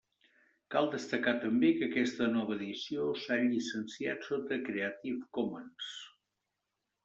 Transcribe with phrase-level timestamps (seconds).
[0.75, 5.95] Cal destacar també que aquesta nova edició s'ha llicenciat sota Creative Commons.